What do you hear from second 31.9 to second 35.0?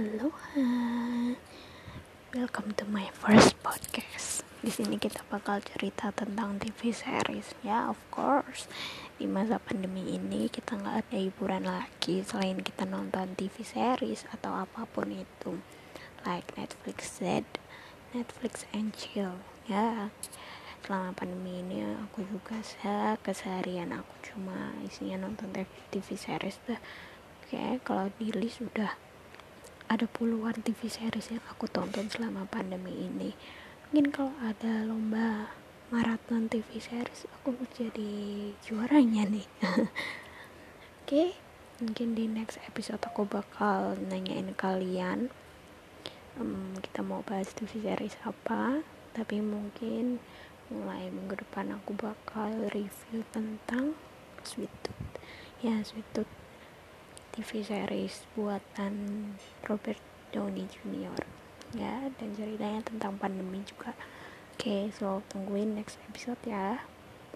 selama pandemi ini. Mungkin kalau ada